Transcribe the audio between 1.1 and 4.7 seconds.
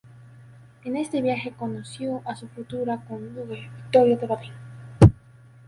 viaje conoció a su futura cónyuge Victoria de Baden.